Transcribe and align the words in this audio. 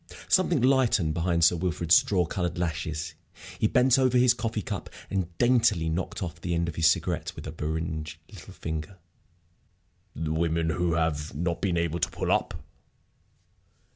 Something 0.27 0.63
lightened 0.63 1.13
behind 1.13 1.43
Sir 1.43 1.55
Wilfrid's 1.57 1.95
straw 1.95 2.25
colored 2.25 2.57
lashes. 2.57 3.13
He 3.59 3.67
bent 3.67 3.99
over 3.99 4.17
his 4.17 4.33
coffee 4.33 4.63
cup 4.63 4.89
and 5.11 5.37
daintily 5.37 5.89
knocked 5.89 6.23
off 6.23 6.41
the 6.41 6.55
end 6.55 6.67
of 6.67 6.73
his 6.75 6.87
cigarette 6.87 7.31
with 7.35 7.45
a 7.45 7.51
beringed 7.51 8.15
little 8.27 8.55
finger. 8.55 8.97
"The 10.15 10.33
women 10.33 10.71
who 10.71 10.93
have 10.95 11.35
not 11.35 11.61
been 11.61 11.77
able 11.77 11.99
to 11.99 12.09
pull 12.09 12.31
up?" 12.31 12.55